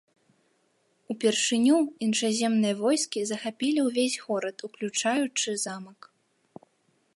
[1.13, 5.99] Упершыню іншаземныя войскі захапілі ўвесь горад, уключаючы замак.